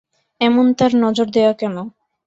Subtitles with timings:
[0.41, 1.75] এমন তার নজর দেওয়া কেন?